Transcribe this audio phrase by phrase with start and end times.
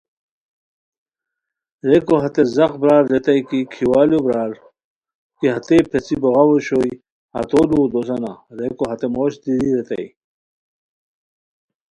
[1.89, 4.51] ریکو ہتے زاق برار ریتائے کی کیوالیو برار
[5.37, 6.91] کی ہتے پیڅھی بوغاؤ اوشوئے
[7.35, 10.07] ہتو لوؤ دوسانا؟ ریکو ہتے موش دی ریتائے